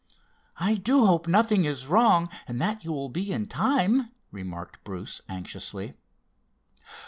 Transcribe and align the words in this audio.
"I 0.57 0.73
do 0.77 1.05
hope 1.05 1.27
nothing 1.27 1.65
is 1.65 1.85
wrong, 1.85 2.27
and 2.47 2.59
that 2.59 2.83
you 2.83 2.91
will 2.91 3.09
be 3.09 3.31
in 3.31 3.45
time," 3.45 4.09
remarked 4.31 4.83
Bruce 4.83 5.21
anxiously. 5.29 5.93